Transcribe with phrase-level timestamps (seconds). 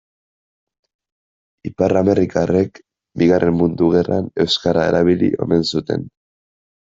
[1.69, 2.81] Ipar-amerikarrek
[3.23, 6.11] Bigarren Mundu Gerran euskara erabili omen zuten.